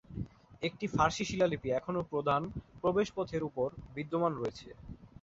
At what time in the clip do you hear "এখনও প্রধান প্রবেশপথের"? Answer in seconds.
1.71-3.41